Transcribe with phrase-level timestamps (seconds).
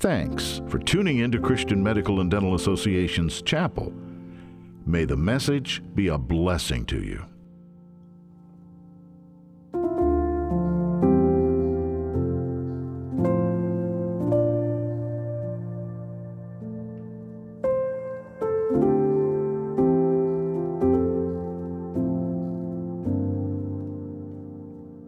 [0.00, 3.92] Thanks for tuning in to Christian Medical and Dental Association's chapel.
[4.86, 7.26] May the message be a blessing to you.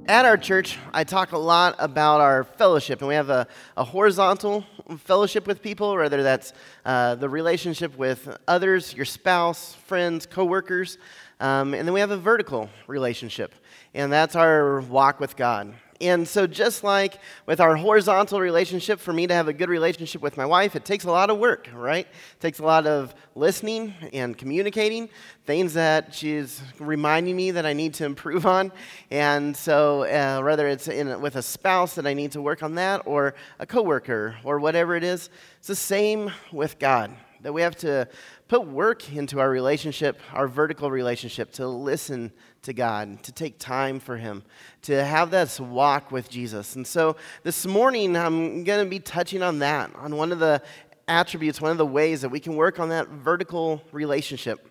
[0.06, 3.46] At our church, I talk a lot about our fellowship, and we have a,
[3.78, 4.62] a horizontal
[4.98, 6.52] fellowship with people, whether that's
[6.84, 10.98] uh, the relationship with others, your spouse, friends, coworkers,
[11.40, 13.54] um, and then we have a vertical relationship,
[13.94, 15.74] and that's our walk with God.
[16.02, 20.20] And so, just like with our horizontal relationship, for me to have a good relationship
[20.20, 22.06] with my wife, it takes a lot of work, right?
[22.06, 25.08] It takes a lot of listening and communicating,
[25.46, 28.72] things that she's reminding me that I need to improve on.
[29.12, 32.74] And so, uh, whether it's in, with a spouse that I need to work on
[32.74, 37.14] that, or a coworker, or whatever it is, it's the same with God.
[37.42, 38.08] That we have to
[38.48, 43.98] put work into our relationship, our vertical relationship, to listen to God, to take time
[43.98, 44.44] for Him,
[44.82, 46.76] to have this walk with Jesus.
[46.76, 50.62] And so this morning, I'm going to be touching on that, on one of the
[51.08, 54.68] attributes, one of the ways that we can work on that vertical relationship.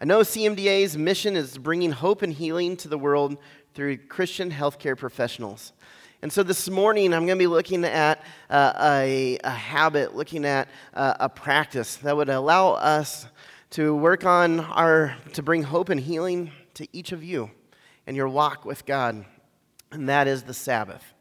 [0.00, 3.36] I know CMDA's mission is bringing hope and healing to the world
[3.74, 5.74] through Christian healthcare professionals.
[6.22, 10.46] And so this morning, I'm going to be looking at uh, a, a, habit, looking
[10.46, 13.26] at uh, a practice that would allow us
[13.70, 17.50] to work on our, to bring hope and healing to each of you
[18.06, 19.24] and your walk with God,
[19.90, 21.12] and that is the Sabbath.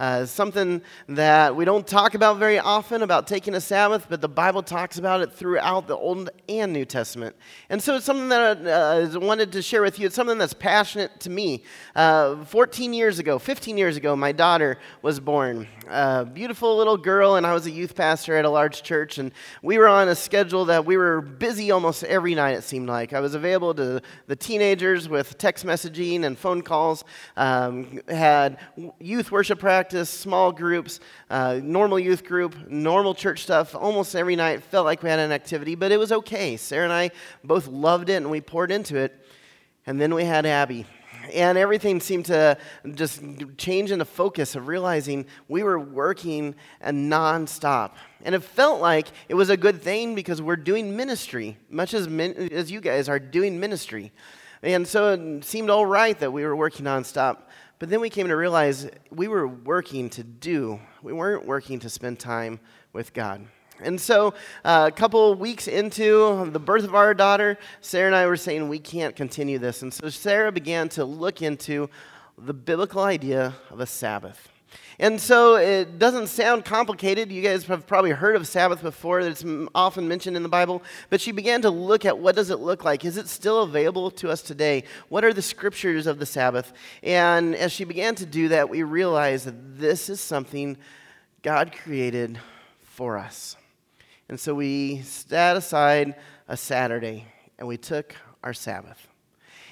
[0.00, 4.28] Uh, something that we don't talk about very often about taking a Sabbath, but the
[4.28, 7.36] Bible talks about it throughout the Old and New Testament.
[7.68, 10.06] And so it's something that uh, I wanted to share with you.
[10.06, 11.64] It's something that's passionate to me.
[11.94, 15.68] Uh, 14 years ago, 15 years ago, my daughter was born.
[15.90, 19.32] A beautiful little girl, and I was a youth pastor at a large church, and
[19.62, 23.12] we were on a schedule that we were busy almost every night, it seemed like.
[23.12, 27.04] I was available to the teenagers with text messaging and phone calls,
[27.36, 28.56] um, had
[28.98, 33.74] youth worship practice small groups, uh, normal youth group, normal church stuff.
[33.74, 36.56] Almost every night felt like we had an activity, but it was okay.
[36.56, 37.10] Sarah and I
[37.44, 39.26] both loved it and we poured into it.
[39.86, 40.86] And then we had Abby.
[41.32, 42.56] And everything seemed to
[42.94, 43.22] just
[43.56, 47.92] change in the focus of realizing we were working and nonstop.
[48.24, 52.06] And it felt like it was a good thing because we're doing ministry, much as,
[52.06, 54.12] as you guys are doing ministry.
[54.62, 57.38] And so it seemed all right that we were working nonstop.
[57.80, 61.88] But then we came to realize we were working to do, we weren't working to
[61.88, 62.60] spend time
[62.92, 63.46] with God.
[63.82, 64.34] And so,
[64.66, 68.68] uh, a couple weeks into the birth of our daughter, Sarah and I were saying
[68.68, 69.80] we can't continue this.
[69.80, 71.88] And so, Sarah began to look into
[72.36, 74.50] the biblical idea of a Sabbath.
[75.00, 77.32] And so it doesn't sound complicated.
[77.32, 79.20] You guys have probably heard of Sabbath before.
[79.20, 79.42] It's
[79.74, 80.82] often mentioned in the Bible.
[81.08, 83.02] But she began to look at what does it look like?
[83.06, 84.84] Is it still available to us today?
[85.08, 86.74] What are the scriptures of the Sabbath?
[87.02, 90.76] And as she began to do that, we realized that this is something
[91.40, 92.38] God created
[92.82, 93.56] for us.
[94.28, 96.14] And so we set aside
[96.46, 97.24] a Saturday
[97.58, 99.09] and we took our Sabbath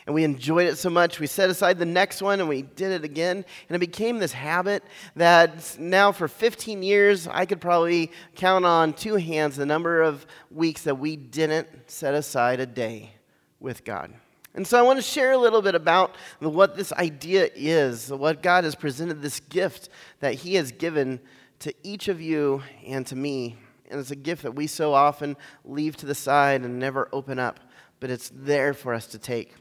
[0.09, 1.21] and we enjoyed it so much.
[1.21, 3.45] We set aside the next one and we did it again.
[3.69, 4.83] And it became this habit
[5.17, 10.27] that now for 15 years, I could probably count on two hands the number of
[10.51, 13.13] weeks that we didn't set aside a day
[13.61, 14.15] with God.
[14.55, 18.43] And so I want to share a little bit about what this idea is, what
[18.43, 19.91] God has presented, this gift
[20.21, 21.21] that He has given
[21.59, 23.59] to each of you and to me.
[23.91, 25.37] And it's a gift that we so often
[25.67, 27.61] leave to the side and never open up,
[28.01, 29.53] but it's there for us to take.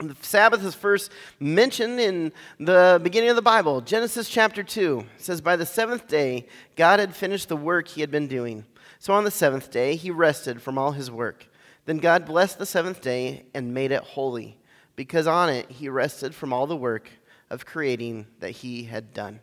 [0.00, 5.04] The Sabbath is first mentioned in the beginning of the Bible, Genesis chapter 2.
[5.18, 8.64] Says, By the seventh day, God had finished the work he had been doing.
[8.98, 11.46] So on the seventh day, he rested from all his work.
[11.84, 14.56] Then God blessed the seventh day and made it holy,
[14.96, 17.10] because on it he rested from all the work
[17.50, 19.40] of creating that he had done.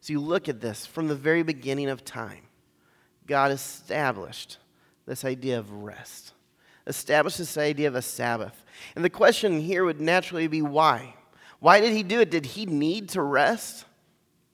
[0.00, 2.48] So you look at this from the very beginning of time,
[3.28, 4.58] God established
[5.06, 6.32] this idea of rest
[6.86, 8.64] established this idea of a Sabbath.
[8.94, 11.14] And the question here would naturally be why?
[11.60, 12.30] Why did he do it?
[12.30, 13.84] Did he need to rest?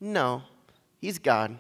[0.01, 0.43] No,
[1.01, 1.59] he's God.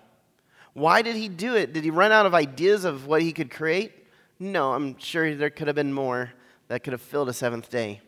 [0.74, 1.72] Why did he do it?
[1.72, 3.92] Did he run out of ideas of what he could create?
[4.38, 6.30] No, I'm sure there could have been more
[6.68, 8.00] that could have filled a seventh day.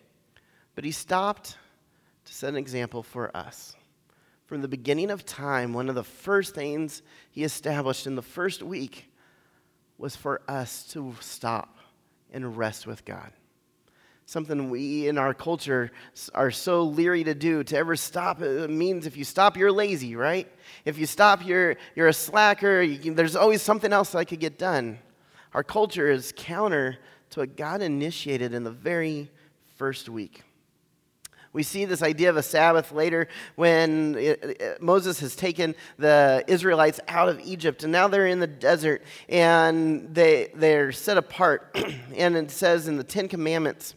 [0.74, 1.56] But he stopped
[2.26, 3.74] to set an example for us.
[4.44, 8.62] From the beginning of time, one of the first things he established in the first
[8.62, 9.10] week
[9.96, 11.79] was for us to stop
[12.32, 13.32] and rest with God.
[14.26, 15.90] something we in our culture
[16.34, 17.64] are so leery to do.
[17.64, 20.46] To ever stop it means if you stop, you're lazy, right?
[20.84, 22.80] If you stop, you're, you're a slacker.
[22.80, 25.00] You, there's always something else that could get done.
[25.52, 26.98] Our culture is counter
[27.30, 29.28] to what God initiated in the very
[29.76, 30.44] first week.
[31.52, 33.26] We see this idea of a Sabbath later
[33.56, 38.38] when it, it, Moses has taken the Israelites out of Egypt and now they're in
[38.38, 41.76] the desert and they, they're set apart.
[42.16, 43.94] and it says in the Ten Commandments,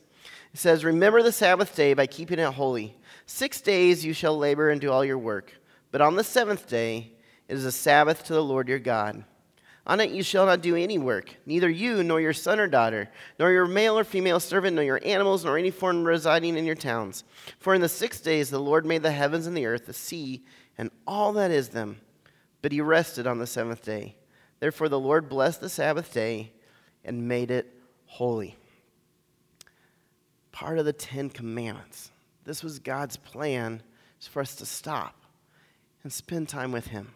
[0.51, 2.95] it says, Remember the Sabbath day by keeping it holy.
[3.27, 5.53] Six days you shall labor and do all your work,
[5.91, 7.11] but on the seventh day
[7.47, 9.25] it is a Sabbath to the Lord your God.
[9.85, 13.09] On it you shall not do any work, neither you, nor your son or daughter,
[13.37, 16.75] nor your male or female servant, nor your animals, nor any foreign residing in your
[16.75, 17.25] towns.
[17.59, 20.45] For in the six days the Lord made the heavens and the earth, the sea,
[20.77, 21.99] and all that is them.
[22.61, 24.15] But he rested on the seventh day.
[24.61, 26.53] Therefore the Lord blessed the Sabbath day
[27.03, 28.55] and made it holy.
[30.53, 32.11] Part of the Ten Commandments.
[32.45, 33.81] This was God's plan
[34.29, 35.15] for us to stop
[36.03, 37.13] and spend time with him.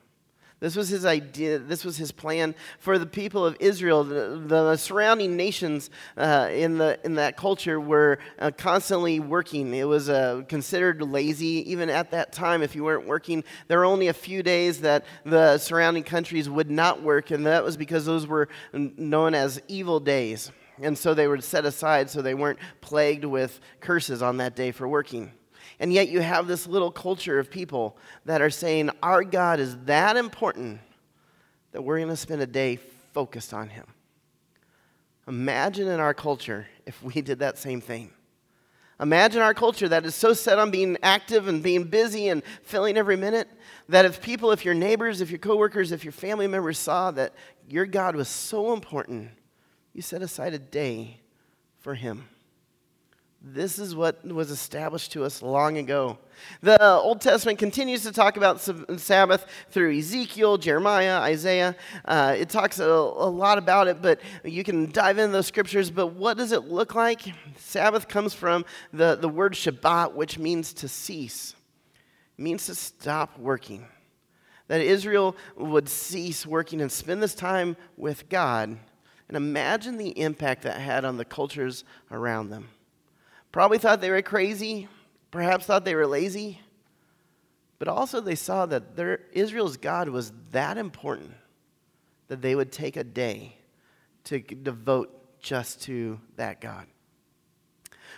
[0.59, 4.04] This was his idea, this was his plan for the people of Israel.
[4.04, 9.71] The, the surrounding nations uh, in, the, in that culture were uh, constantly working.
[9.75, 13.44] It was uh, considered lazy, even at that time, if you weren't working.
[13.68, 17.63] There were only a few days that the surrounding countries would not work, and that
[17.63, 20.51] was because those were known as evil days.
[20.81, 24.71] And so they were set aside so they weren't plagued with curses on that day
[24.71, 25.31] for working.
[25.79, 29.77] And yet you have this little culture of people that are saying, Our God is
[29.85, 30.79] that important
[31.71, 32.77] that we're going to spend a day
[33.13, 33.85] focused on Him.
[35.27, 38.12] Imagine in our culture if we did that same thing.
[39.00, 42.97] Imagine our culture that is so set on being active and being busy and filling
[42.97, 43.47] every minute
[43.89, 47.33] that if people, if your neighbors, if your coworkers, if your family members saw that
[47.69, 49.29] your God was so important,
[49.94, 51.19] you set aside a day
[51.79, 52.27] for Him.
[53.53, 56.17] This is what was established to us long ago.
[56.61, 58.59] The Old Testament continues to talk about
[58.99, 61.73] Sabbath through Ezekiel, Jeremiah, Isaiah.
[62.03, 65.89] Uh, it talks a, a, lot about it, but you can dive into those scriptures.
[65.89, 67.21] But what does it look like?
[67.55, 71.55] Sabbath comes from the, the word Shabbat, which means to cease,
[72.38, 73.88] it means to stop working.
[74.67, 78.77] That Israel would cease working and spend this time with God.
[79.29, 82.67] And imagine the impact that had on the cultures around them.
[83.57, 84.88] Probably thought they were crazy,
[85.31, 86.62] perhaps thought they were lazy,
[87.80, 91.31] but also they saw that their, Israel's God was that important
[92.27, 93.57] that they would take a day
[94.25, 96.86] to devote just to that God.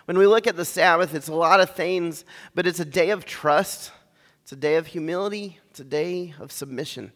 [0.03, 3.11] When we look at the Sabbath, it's a lot of things, but it's a day
[3.11, 3.93] of trust,
[4.43, 7.13] it's a day of humility, it's a day of submission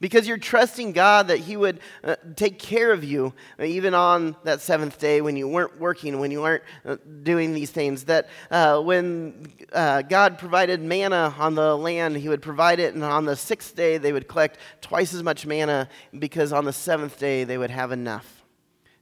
[0.00, 4.36] because you're trusting God that He would uh, take care of you uh, even on
[4.44, 8.04] that seventh day when you weren't working, when you weren't uh, doing these things.
[8.04, 13.04] That uh, when uh, God provided manna on the land, He would provide it, and
[13.04, 15.88] on the sixth day they would collect twice as much manna
[16.18, 18.42] because on the seventh day they would have enough.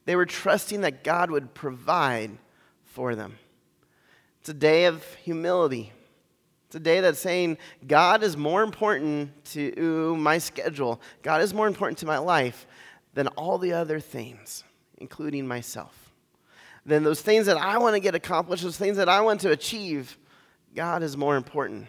[0.05, 2.32] They were trusting that God would provide
[2.85, 3.38] for them.
[4.40, 5.93] It's a day of humility.
[6.73, 11.67] It's a day that's saying, God is more important to my schedule, God is more
[11.67, 12.67] important to my life
[13.13, 14.65] than all the other things,
[14.97, 16.15] including myself.
[16.87, 19.50] Than those things that I want to get accomplished, those things that I want to
[19.50, 20.17] achieve,
[20.75, 21.88] God is more important.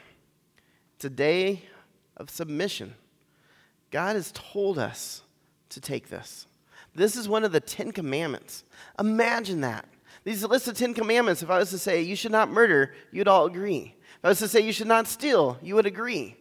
[0.98, 1.62] It's a day
[2.18, 2.94] of submission.
[3.90, 5.22] God has told us
[5.70, 6.46] to take this.
[6.94, 8.66] This is one of the Ten Commandments.
[9.00, 9.86] Imagine that.
[10.26, 13.30] These list of Ten Commandments, if I was to say, you should not murder, you'd
[13.30, 13.96] all agree.
[14.24, 16.38] I was to say you should not steal, you would agree.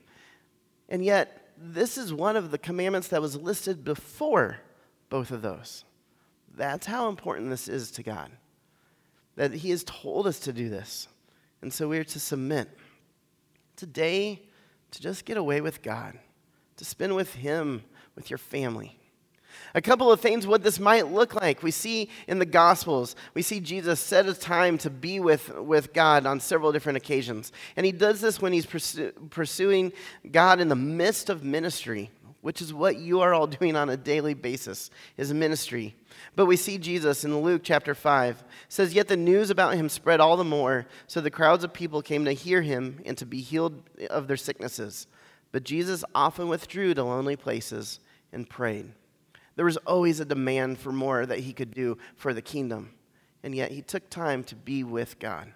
[0.89, 4.59] And yet, this is one of the commandments that was listed before
[5.09, 5.85] both of those.
[6.55, 8.31] That's how important this is to God.
[9.37, 11.09] That He has told us to do this.
[11.61, 12.69] And so we are to submit.
[13.77, 14.43] Today,
[14.91, 16.19] to just get away with God,
[16.77, 17.83] to spend with Him,
[18.15, 18.99] with your family.
[19.75, 21.63] A couple of things what this might look like.
[21.63, 25.93] We see in the Gospels, we see Jesus set a time to be with, with
[25.93, 27.53] God on several different occasions.
[27.77, 29.93] And he does this when he's pursu- pursuing
[30.31, 32.11] God in the midst of ministry,
[32.43, 35.95] which is what you are all doing on a daily basis, is ministry.
[36.37, 40.21] But we see Jesus in Luke chapter 5 says, Yet the news about him spread
[40.21, 43.41] all the more, so the crowds of people came to hear him and to be
[43.41, 45.07] healed of their sicknesses.
[45.53, 48.01] But Jesus often withdrew to lonely places
[48.33, 48.93] and prayed.
[49.57, 52.91] There was always a demand for more that he could do for the kingdom.
[53.43, 55.53] And yet he took time to be with God.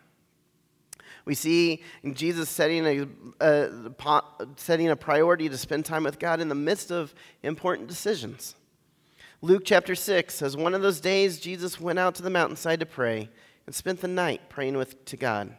[1.25, 3.07] We see Jesus setting a,
[3.45, 8.55] a, setting a priority to spend time with God in the midst of important decisions.
[9.43, 12.87] Luke chapter 6 says, One of those days, Jesus went out to the mountainside to
[12.87, 13.29] pray,
[13.67, 15.55] and spent the night praying with, to God.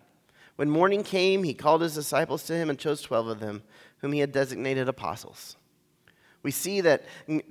[0.56, 3.62] When morning came, he called his disciples to him and chose 12 of them,
[4.00, 5.58] whom he had designated apostles.
[6.48, 7.04] We see that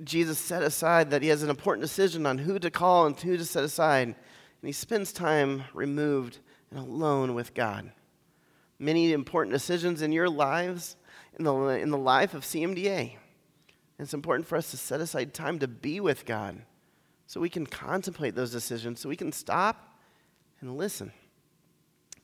[0.03, 3.37] Jesus set aside that he has an important decision on who to call and who
[3.37, 4.15] to set aside, and
[4.63, 6.39] he spends time removed
[6.71, 7.91] and alone with God.
[8.79, 10.95] Many important decisions in your lives,
[11.37, 13.17] in the, in the life of CMDA.
[13.99, 16.63] It's important for us to set aside time to be with God
[17.27, 19.99] so we can contemplate those decisions, so we can stop
[20.59, 21.11] and listen.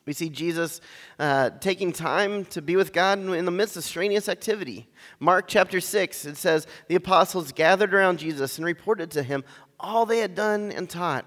[0.06, 0.80] We see Jesus
[1.18, 4.86] uh, taking time to be with God in the midst of strenuous activity.
[5.18, 9.44] Mark chapter 6, it says, The apostles gathered around Jesus and reported to him
[9.80, 11.24] all they had done and taught.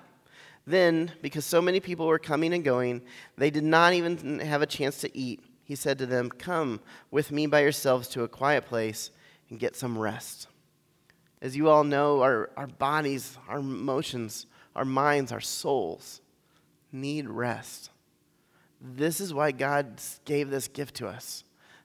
[0.67, 3.01] Then, because so many people were coming and going,
[3.37, 5.41] they did not even have a chance to eat.
[5.63, 9.11] He said to them, Come with me by yourselves to a quiet place
[9.49, 10.47] and get some rest.
[11.41, 16.21] As you all know, our, our bodies, our emotions, our minds, our souls
[16.91, 17.91] need rest.
[18.81, 21.43] This is why God gave this gift to us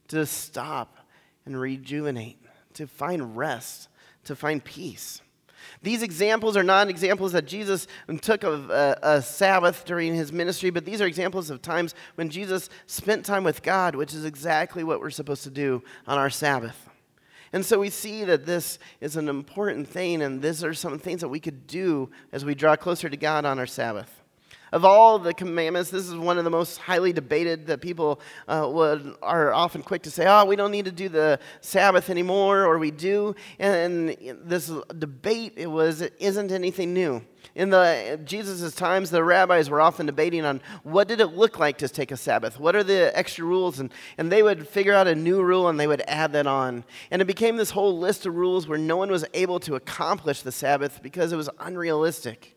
[0.09, 0.99] to stop
[1.47, 2.39] and rejuvenate,
[2.75, 3.89] to find rest,
[4.25, 5.21] to find peace.
[5.81, 7.87] These examples are not examples that Jesus
[8.21, 12.31] took of a, a, Sabbath during his ministry, but these are examples of times when
[12.31, 16.31] Jesus spent time with God, which is exactly what we're supposed to do on our
[16.31, 16.89] Sabbath.
[17.53, 21.21] And so we see that this is an important thing, and these are some things
[21.21, 24.22] that we could do as we draw closer to God on our Sabbath.
[24.73, 28.67] Of all the commandments, this is one of the most highly debated that people uh,
[28.73, 32.65] would, are often quick to say, oh, we don't need to do the Sabbath anymore,
[32.65, 33.35] or we do.
[33.59, 37.23] And, this debate it was, it isn't anything new.
[37.55, 41.77] In the Jesus' times, the rabbis were often debating on what did it look like
[41.79, 42.59] to take a Sabbath?
[42.59, 43.79] What are the extra rules?
[43.79, 46.85] And, and they would figure out a new rule and they would add that on.
[47.11, 50.41] And it became this whole list of rules where no one was able to accomplish
[50.41, 52.57] the Sabbath because it was unrealistic.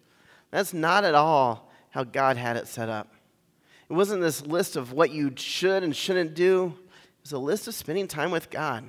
[0.51, 3.07] That's not at all how God had it set up.
[3.89, 7.69] It wasn't this list of what you should and shouldn't do, it was a list
[7.69, 8.83] of spending time with God.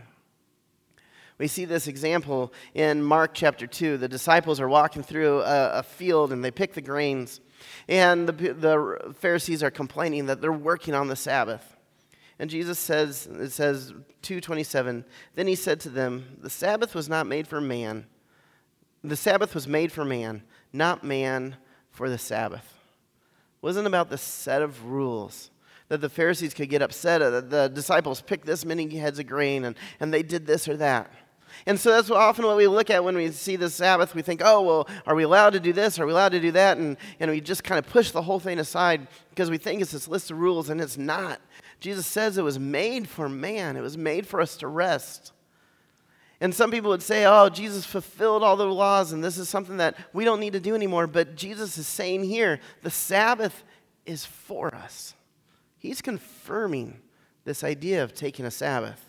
[1.39, 3.99] We see this example in Mark chapter 2.
[3.99, 7.41] The disciples are walking through a, a field and they pick the grains.
[7.87, 11.77] And the, the Pharisees are complaining that they're working on the Sabbath.
[12.41, 13.91] And Jesus says, it says
[14.23, 15.05] 227,
[15.37, 18.07] then he said to them, The Sabbath was not made for man.
[19.05, 21.57] The Sabbath was made for man, not man
[21.93, 22.75] for the Sabbath
[23.63, 25.51] wasn't about the set of rules
[25.89, 27.31] that the Pharisees could get upset at.
[27.31, 30.77] That the disciples picked this many heads of grain and, and they did this or
[30.79, 31.13] that.
[31.65, 34.15] And so that's often what we look at when we see the Sabbath.
[34.15, 35.99] We think, oh, well, are we allowed to do this?
[35.99, 36.77] Are we allowed to do that?
[36.77, 39.93] And, and we just kind of push the whole thing aside because we think it's
[39.93, 41.41] this list of rules, and it's not.
[41.81, 45.33] Jesus says it was made for man, it was made for us to rest.
[46.40, 49.78] And some people would say, oh, Jesus fulfilled all the laws, and this is something
[49.78, 51.07] that we don't need to do anymore.
[51.07, 53.64] But Jesus is saying here the Sabbath
[54.05, 55.14] is for us.
[55.78, 57.00] He's confirming
[57.45, 59.02] this idea of taking a Sabbath.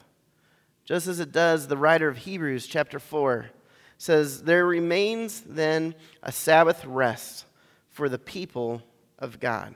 [0.85, 3.49] Just as it does, the writer of Hebrews, chapter 4,
[3.97, 7.45] says, There remains then a Sabbath rest
[7.89, 8.81] for the people
[9.19, 9.75] of God.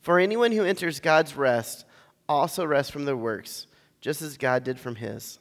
[0.00, 1.84] For anyone who enters God's rest
[2.28, 3.66] also rests from their works,
[4.00, 5.38] just as God did from his.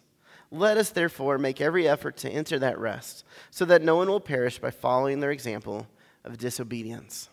[0.52, 4.20] Let us therefore make every effort to enter that rest, so that no one will
[4.20, 5.88] perish by following their example
[6.24, 7.30] of disobedience.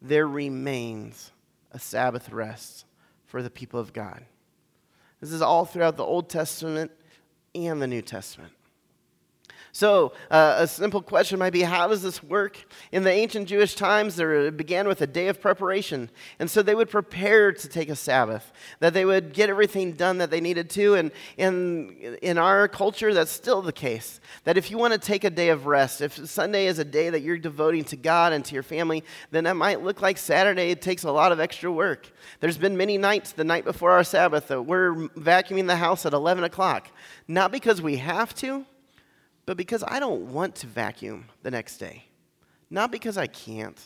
[0.00, 1.30] There remains
[1.72, 2.86] a Sabbath rest
[3.26, 4.24] for the people of God.
[5.20, 6.90] This is all throughout the Old Testament
[7.54, 8.52] and the New Testament.
[9.74, 12.62] So, uh, a simple question might be how does this work?
[12.92, 16.10] In the ancient Jewish times, there, it began with a day of preparation.
[16.38, 20.18] And so they would prepare to take a Sabbath, that they would get everything done
[20.18, 20.96] that they needed to.
[20.96, 24.20] And in, in our culture, that's still the case.
[24.44, 27.08] That if you want to take a day of rest, if Sunday is a day
[27.08, 30.70] that you're devoting to God and to your family, then that might look like Saturday.
[30.70, 32.12] It takes a lot of extra work.
[32.40, 36.12] There's been many nights the night before our Sabbath that we're vacuuming the house at
[36.12, 36.90] 11 o'clock.
[37.26, 38.66] Not because we have to
[39.46, 42.04] but because I don't want to vacuum the next day.
[42.70, 43.78] Not because I can't,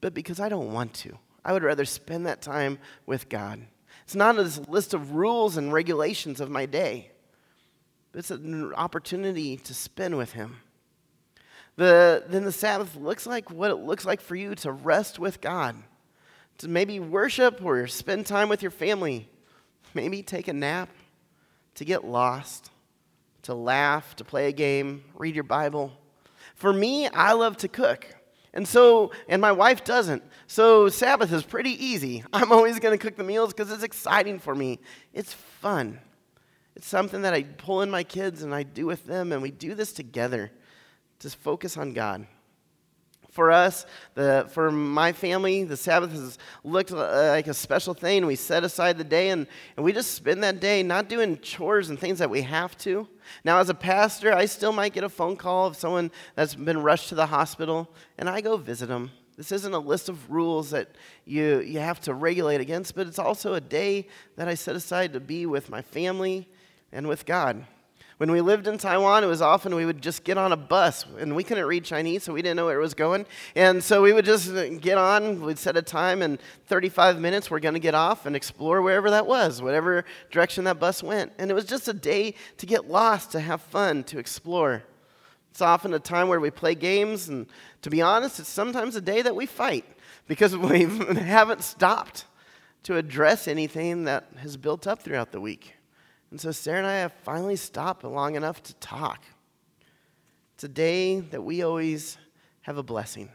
[0.00, 1.18] but because I don't want to.
[1.44, 3.60] I would rather spend that time with God.
[4.04, 7.10] It's not this list of rules and regulations of my day,
[8.14, 10.56] it's an opportunity to spend with Him.
[11.76, 15.40] The, then the Sabbath looks like what it looks like for you to rest with
[15.40, 15.76] God,
[16.58, 19.28] to maybe worship or spend time with your family,
[19.94, 20.88] maybe take a nap,
[21.76, 22.72] to get lost
[23.48, 25.90] to laugh, to play a game, read your Bible.
[26.54, 28.06] For me, I love to cook.
[28.52, 30.22] And so, and my wife doesn't.
[30.46, 32.22] So, Sabbath is pretty easy.
[32.34, 34.80] I'm always going to cook the meals because it's exciting for me.
[35.14, 35.98] It's fun.
[36.76, 39.50] It's something that I pull in my kids and I do with them, and we
[39.50, 40.52] do this together
[41.20, 42.26] to focus on God.
[43.38, 48.26] For us, the, for my family, the Sabbath has looked like a special thing.
[48.26, 51.88] We set aside the day and, and we just spend that day not doing chores
[51.88, 53.06] and things that we have to.
[53.44, 56.82] Now, as a pastor, I still might get a phone call of someone that's been
[56.82, 59.12] rushed to the hospital, and I go visit them.
[59.36, 60.88] This isn't a list of rules that
[61.24, 65.12] you, you have to regulate against, but it's also a day that I set aside
[65.12, 66.48] to be with my family
[66.90, 67.64] and with God.
[68.18, 71.06] When we lived in Taiwan, it was often we would just get on a bus,
[71.18, 73.26] and we couldn't read Chinese, so we didn't know where it was going.
[73.54, 77.60] And so we would just get on, we'd set a time, and 35 minutes, we're
[77.60, 81.30] going to get off and explore wherever that was, whatever direction that bus went.
[81.38, 84.82] And it was just a day to get lost, to have fun, to explore.
[85.52, 87.46] It's often a time where we play games, and
[87.82, 89.84] to be honest, it's sometimes a day that we fight
[90.26, 92.24] because we haven't stopped
[92.82, 95.77] to address anything that has built up throughout the week.
[96.30, 99.24] And so Sarah and I have finally stopped long enough to talk.
[100.54, 102.18] It's a day that we always
[102.62, 103.30] have a blessing.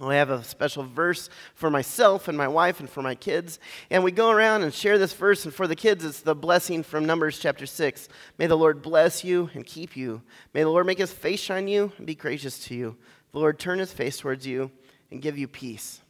[0.00, 3.60] I have a special verse for myself and my wife and for my kids.
[3.90, 5.44] And we go around and share this verse.
[5.44, 8.08] And for the kids, it's the blessing from Numbers chapter 6.
[8.38, 10.22] May the Lord bless you and keep you.
[10.54, 12.96] May the Lord make his face shine you and be gracious to you.
[13.32, 14.70] The Lord turn his face towards you
[15.10, 16.00] and give you peace.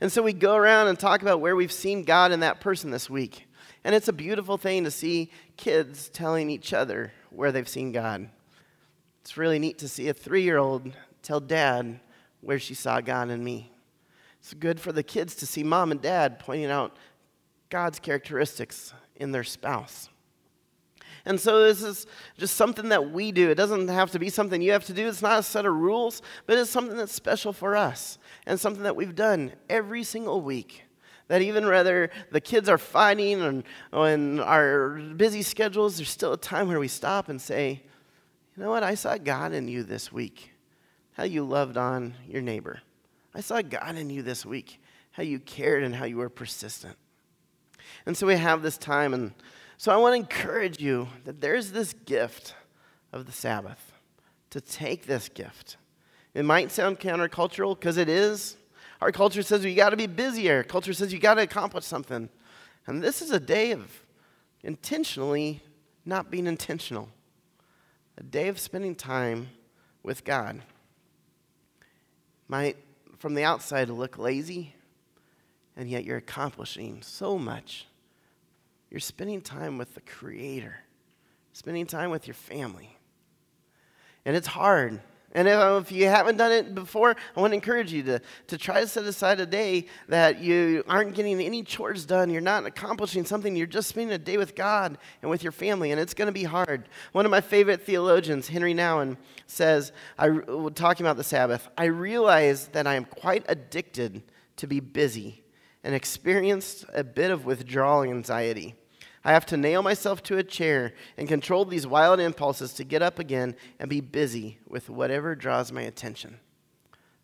[0.00, 2.90] And so we go around and talk about where we've seen God in that person
[2.90, 3.47] this week.
[3.84, 8.28] And it's a beautiful thing to see kids telling each other where they've seen God.
[9.22, 10.92] It's really neat to see a three year old
[11.22, 12.00] tell dad
[12.40, 13.72] where she saw God in me.
[14.40, 16.96] It's good for the kids to see mom and dad pointing out
[17.70, 20.08] God's characteristics in their spouse.
[21.24, 22.06] And so this is
[22.38, 23.50] just something that we do.
[23.50, 25.08] It doesn't have to be something you have to do.
[25.08, 28.84] It's not a set of rules, but it's something that's special for us and something
[28.84, 30.84] that we've done every single week.
[31.28, 36.38] That even whether the kids are fighting and on our busy schedules, there's still a
[36.38, 37.82] time where we stop and say,
[38.56, 40.50] you know what, I saw God in you this week.
[41.12, 42.80] How you loved on your neighbor.
[43.34, 44.80] I saw God in you this week.
[45.12, 46.96] How you cared and how you were persistent.
[48.06, 49.32] And so we have this time, and
[49.76, 52.54] so I want to encourage you that there's this gift
[53.12, 53.92] of the Sabbath,
[54.50, 55.76] to take this gift.
[56.34, 58.56] It might sound countercultural because it is.
[59.00, 60.62] Our culture says you got to be busier.
[60.64, 62.28] Culture says you got to accomplish something.
[62.86, 64.02] And this is a day of
[64.62, 65.62] intentionally
[66.04, 67.10] not being intentional,
[68.16, 69.50] a day of spending time
[70.02, 70.62] with God.
[72.48, 72.76] Might,
[73.18, 74.74] from the outside, look lazy,
[75.76, 77.86] and yet you're accomplishing so much.
[78.90, 80.76] You're spending time with the Creator,
[81.52, 82.96] spending time with your family.
[84.24, 85.00] And it's hard.
[85.38, 88.58] And um, if you haven't done it before, I want to encourage you to, to
[88.58, 92.28] try to set aside a day that you aren't getting any chores done.
[92.28, 93.54] You're not accomplishing something.
[93.54, 96.32] You're just spending a day with God and with your family, and it's going to
[96.32, 96.88] be hard.
[97.12, 100.28] One of my favorite theologians, Henri Nouwen, says, I,
[100.74, 104.24] talking about the Sabbath, I realize that I am quite addicted
[104.56, 105.44] to be busy
[105.84, 108.74] and experienced a bit of withdrawal anxiety.
[109.28, 113.02] I have to nail myself to a chair and control these wild impulses to get
[113.02, 116.40] up again and be busy with whatever draws my attention.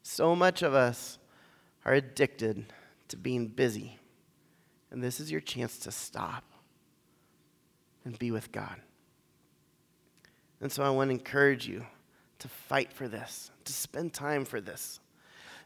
[0.03, 1.19] So much of us
[1.83, 2.67] are addicted
[3.09, 3.99] to being busy.
[4.91, 6.45] And this is your chance to stop
[8.05, 8.83] and be with God.
[10.61, 11.87] And so I want to encourage you
[12.41, 15.01] to fight for this, to spend time for this.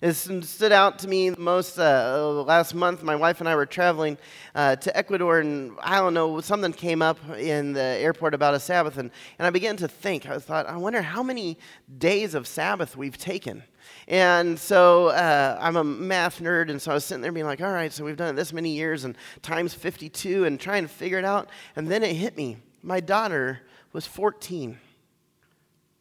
[0.00, 3.02] It stood out to me most uh, last month.
[3.02, 4.16] My wife and I were traveling
[4.54, 8.60] uh, to Ecuador, and I don't know, something came up in the airport about a
[8.60, 10.26] Sabbath, and, and I began to think.
[10.26, 11.58] I thought, I wonder how many
[11.98, 13.64] days of Sabbath we've taken.
[14.06, 17.60] And so uh, I'm a math nerd, and so I was sitting there being like,
[17.60, 20.88] all right, so we've done it this many years, and times 52, and trying to
[20.88, 21.48] figure it out.
[21.74, 22.58] And then it hit me.
[22.84, 24.78] My daughter was 14,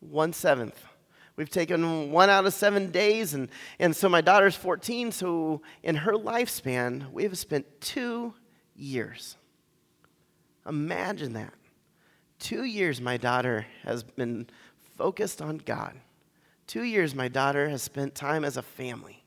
[0.01, 0.86] one seventh.
[1.37, 5.95] We've taken one out of seven days, and, and so my daughter's 14, so in
[5.95, 8.33] her lifespan, we have spent two
[8.75, 9.37] years.
[10.67, 11.53] Imagine that.
[12.39, 14.47] Two years my daughter has been
[14.97, 15.93] focused on God.
[16.65, 19.23] Two years my daughter has spent time as a family.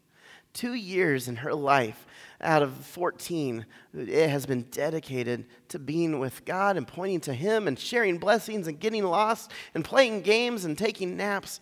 [0.53, 2.07] Two years in her life
[2.41, 7.69] out of 14, it has been dedicated to being with God and pointing to Him
[7.69, 11.61] and sharing blessings and getting lost and playing games and taking naps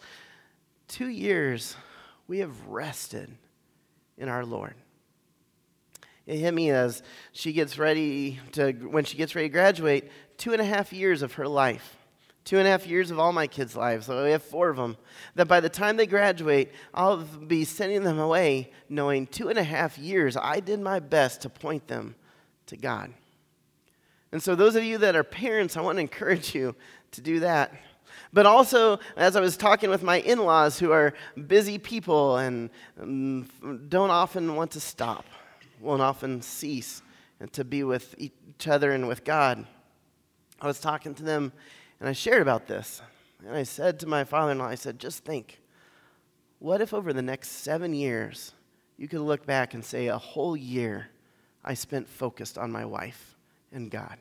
[0.89, 1.77] two years,
[2.27, 3.31] we have rested
[4.17, 4.75] in our Lord.
[6.27, 10.53] It hit me as she gets ready to, when she gets ready to graduate, two
[10.53, 11.97] and a half years of her life,
[12.45, 14.07] two and a half years of all my kids' lives.
[14.07, 14.99] So we have four of them.
[15.37, 19.65] That by the time they graduate, I'll be sending them away knowing two and a
[19.65, 22.15] half years I did my best to point them
[22.67, 23.13] to God.
[24.31, 26.75] And so, those of you that are parents, I want to encourage you
[27.13, 27.73] to do that.
[28.33, 31.15] But also, as I was talking with my in laws who are
[31.47, 33.49] busy people and um,
[33.89, 35.25] don't often want to stop,
[35.81, 37.03] won't often cease
[37.53, 39.67] to be with each other and with God,
[40.61, 41.53] I was talking to them
[42.01, 43.01] and I shared about this.
[43.47, 45.61] And I said to my father in law, I said, just think,
[46.59, 48.53] what if over the next seven years
[48.97, 51.09] you could look back and say, a whole year
[51.65, 53.37] I spent focused on my wife
[53.73, 54.17] and God?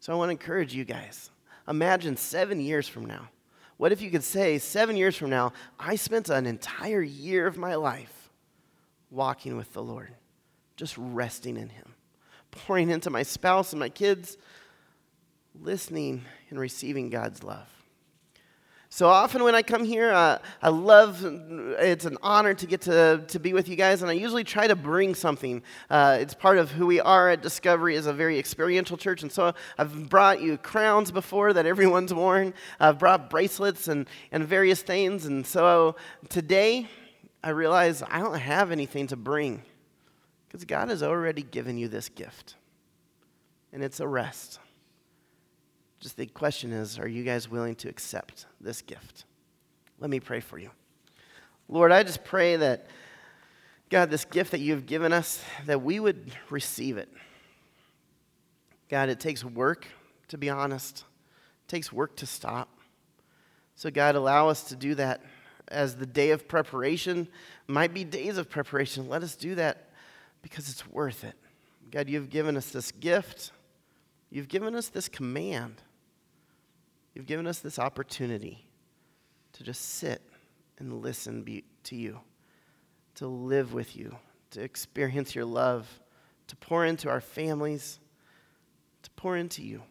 [0.00, 1.30] So I want to encourage you guys.
[1.68, 3.28] Imagine seven years from now.
[3.76, 7.56] What if you could say, seven years from now, I spent an entire year of
[7.56, 8.30] my life
[9.10, 10.14] walking with the Lord,
[10.76, 11.94] just resting in Him,
[12.50, 14.36] pouring into my spouse and my kids,
[15.60, 17.81] listening and receiving God's love.
[18.94, 23.24] So often when I come here, uh, I love, it's an honor to get to,
[23.26, 25.62] to be with you guys, and I usually try to bring something.
[25.88, 29.32] Uh, it's part of who we are at Discovery is a very experiential church, and
[29.32, 32.52] so I've brought you crowns before that everyone's worn.
[32.78, 35.96] I've brought bracelets and, and various things, and so
[36.28, 36.86] today
[37.42, 39.62] I realize I don't have anything to bring
[40.46, 42.56] because God has already given you this gift,
[43.72, 44.58] and it's a rest.
[46.02, 49.24] Just the question is are you guys willing to accept this gift?
[50.00, 50.70] Let me pray for you.
[51.68, 52.88] Lord, I just pray that,
[53.88, 57.08] God, this gift that you've given us, that we would receive it.
[58.90, 59.86] God, it takes work,
[60.26, 61.04] to be honest,
[61.64, 62.68] it takes work to stop.
[63.76, 65.22] So, God, allow us to do that
[65.68, 67.28] as the day of preparation
[67.68, 69.08] might be days of preparation.
[69.08, 69.88] Let us do that
[70.42, 71.36] because it's worth it.
[71.92, 73.52] God, you've given us this gift,
[74.30, 75.80] you've given us this command.
[77.14, 78.66] You've given us this opportunity
[79.52, 80.22] to just sit
[80.78, 82.20] and listen be, to you,
[83.16, 84.16] to live with you,
[84.50, 85.88] to experience your love,
[86.48, 88.00] to pour into our families,
[89.02, 89.82] to pour into you.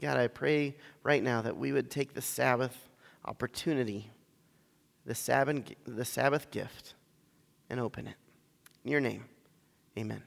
[0.00, 2.88] God, I pray right now that we would take the Sabbath
[3.24, 4.10] opportunity,
[5.04, 6.94] the Sabbath, the Sabbath gift,
[7.68, 8.14] and open it.
[8.84, 9.24] In your name,
[9.98, 10.22] amen.